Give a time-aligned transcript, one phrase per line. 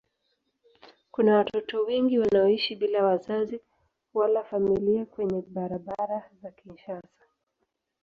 [1.11, 3.59] Kuna watoto wengi wanaoishi bila wazazi
[4.13, 7.27] wala familia kwenye barabara za Kinshasa.